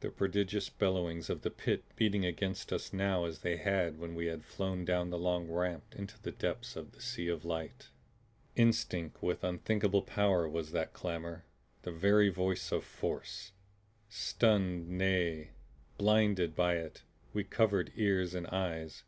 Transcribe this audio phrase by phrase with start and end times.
[0.00, 4.26] The prodigious bellowings of the Pit beating against us now as they had when we
[4.26, 7.88] had flown down the long ramp into the depths of the Sea of Light.
[8.54, 11.46] Instinct with unthinkable power was that clamor;
[11.84, 13.52] the very voice of Force.
[14.10, 15.52] Stunned, nay
[15.96, 17.02] BLINDED, by it,
[17.32, 19.04] we covered ears and eyes.